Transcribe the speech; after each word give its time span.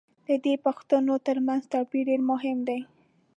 د 0.27 0.29
دې 0.43 0.53
پوښتنو 0.65 1.15
تر 1.27 1.37
منځ 1.47 1.63
توپیر 1.73 2.05
دېر 2.09 2.21
مهم 2.31 2.57
دی. 2.67 2.79